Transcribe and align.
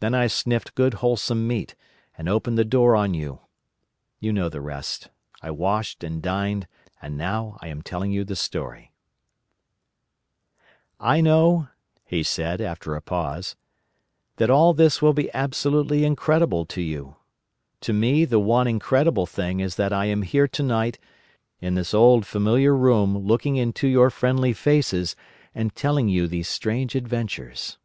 Then 0.00 0.12
I 0.12 0.26
sniffed 0.26 0.74
good 0.74 0.94
wholesome 0.94 1.46
meat, 1.46 1.76
and 2.18 2.28
opened 2.28 2.58
the 2.58 2.64
door 2.64 2.96
on 2.96 3.14
you. 3.14 3.42
You 4.18 4.32
know 4.32 4.48
the 4.48 4.60
rest. 4.60 5.08
I 5.40 5.52
washed, 5.52 6.02
and 6.02 6.20
dined, 6.20 6.66
and 7.00 7.16
now 7.16 7.58
I 7.60 7.68
am 7.68 7.80
telling 7.80 8.10
you 8.10 8.24
the 8.24 8.34
story. 8.34 8.90
XVI. 10.98 10.98
After 10.98 10.98
the 10.98 11.04
Story 11.04 11.18
"I 11.18 11.20
know," 11.20 11.68
he 12.04 12.22
said, 12.24 12.60
after 12.60 12.96
a 12.96 13.00
pause, 13.00 13.54
"that 14.38 14.50
all 14.50 14.74
this 14.74 15.00
will 15.00 15.12
be 15.12 15.32
absolutely 15.32 16.04
incredible 16.04 16.66
to 16.66 16.80
you, 16.82 17.14
but 17.14 17.80
to 17.82 17.92
me 17.92 18.24
the 18.24 18.40
one 18.40 18.66
incredible 18.66 19.26
thing 19.26 19.60
is 19.60 19.76
that 19.76 19.92
I 19.92 20.06
am 20.06 20.22
here 20.22 20.48
tonight 20.48 20.98
in 21.60 21.76
this 21.76 21.94
old 21.94 22.26
familiar 22.26 22.74
room 22.74 23.16
looking 23.16 23.54
into 23.54 23.86
your 23.86 24.10
friendly 24.10 24.54
faces 24.54 25.14
and 25.54 25.72
telling 25.76 26.08
you 26.08 26.26
these 26.26 26.48
strange 26.48 26.96
adventures." 26.96 27.78